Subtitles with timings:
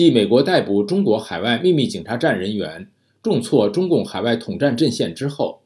[0.00, 2.88] 继美国逮捕中国海外秘密警察站人员，
[3.22, 5.60] 重挫中共海外统战阵线之后，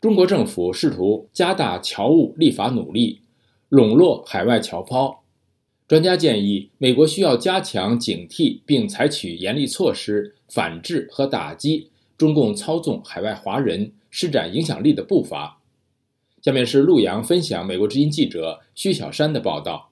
[0.00, 3.20] 中国政府试图加大侨务立法努力，
[3.68, 5.22] 笼络海外侨胞。
[5.86, 15.58] 专家建议，美国需要加强警惕，并采取严厉措施反制和打击中共操纵海外华人施展影响力的步伐。
[16.40, 19.90] 下面是陆洋分享美国之音记者薛小山的报道。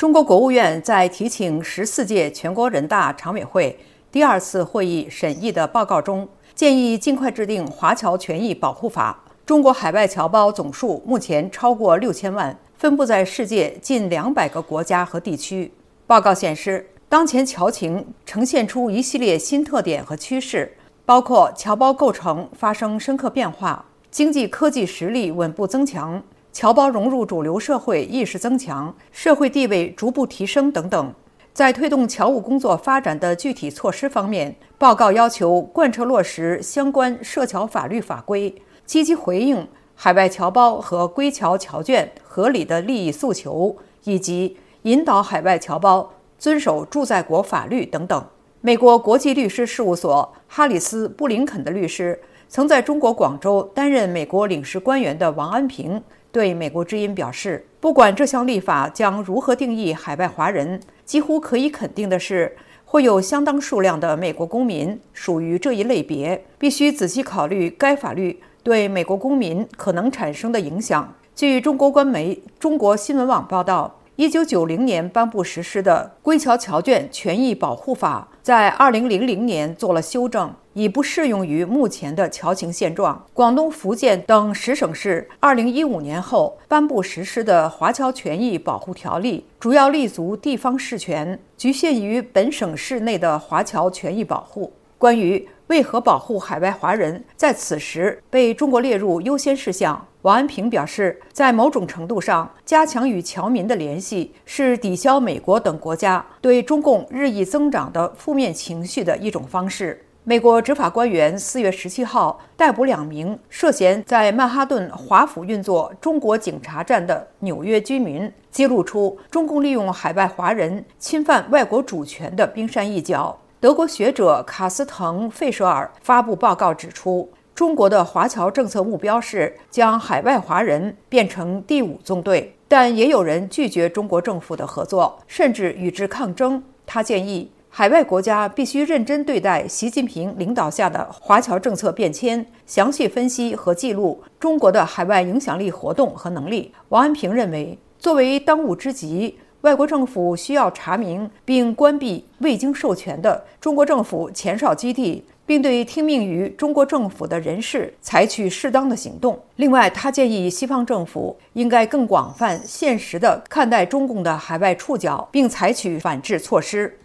[0.00, 3.78] 中国国务院在提请十四届全国人大常委会
[4.10, 9.22] 第二次会议审议的报告中，建议尽快制定华侨权益保护法。
[9.44, 15.70] 中国海外侨胞总数目前超过六千万，分布在世界近两百个国家和地区。
[16.06, 23.84] 报告显示，当前侨情呈现出一系列新特点和趋势，包括侨胞构成发生深刻变化。
[24.10, 31.14] 经济科技实力稳步增强，侨胞融入主流社会意识增强，社会地位逐步提升等等。
[31.52, 38.52] 在推动侨务工作发展的具体措施方面，报告要求贯彻落实相关涉侨法律法规，
[38.84, 48.24] 积极回应海外侨胞和归侨侨眷合理的利益诉求，以及引导海外侨胞遵守驻在国法律等等。
[48.60, 52.20] 美国国际律师事务所哈里斯·布林肯的律师。
[52.52, 66.44] 曾在中国广州担任美国领事官员的王安平对美国之音表示：“不管这项立法将如何定义海外华人，几乎可以肯定的是，会有相当数量的美国公民属于这一类别。
[66.58, 73.96] 必须仔细考虑该法律对美国公民可能产生的影响。”据中国官媒中国新闻网报道。
[74.16, 83.26] 一九九零年颁布实施的《归侨侨眷权益保护法》在二零零零年做了修正，已不适用于目前的侨情现状。
[83.34, 94.72] 广东、福建等十省市二零一五年后颁布实施的《华侨权益保护条例》，主要立足地方事权，局限于本省市内的华侨权益保护。
[94.96, 100.06] 关于为何保护海外华人在此时被中国列入优先事项？
[100.22, 110.04] 王安平表示，在某种程度上，加强与侨民的联系是抵消美国等国家对中共日益增长的负面情绪的一种方式。
[110.24, 123.38] 美国执法官员四月十七号逮捕两名涉嫌在曼哈顿华府运作中国警察站的纽约居民，揭露出中共利用海外华人侵犯外国主权的冰山一角。
[123.58, 127.30] 德国学者卡斯滕·费舍尔发布报告指出。
[127.60, 136.62] 中国的华侨政策目标是将海外华人变成第五纵队，但也有人拒绝中国政府的合作，甚至与之抗争。
[136.86, 146.72] 他建议海外国家必须认真对待习近平领导下的华侨政策变迁，详细分析和记录中国的海外影响力活动和能力。
[146.88, 155.22] 王安平认为，作为当务之急，外国政府需要查明并关闭未经授权的中国政府前哨基地。
[155.50, 159.36] 并对听命于中国政府的人士采取适当的行动。
[159.56, 167.00] 另外，他建议西方政府应该更广泛、现实地看待中共的海外触角，并采取反制措施。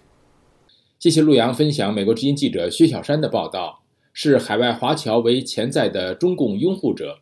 [0.99, 3.81] 谢谢陆阳分享美国之音记者薛小山的报道。
[4.13, 7.17] 视海外华侨为潜在的中共拥护者，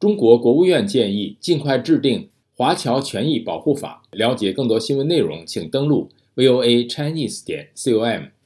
[0.00, 4.02] 中国国务院建议尽快制定华侨权益保护法。
[4.10, 8.30] 了解更多新闻内容，请登录 voa chinese 点 com。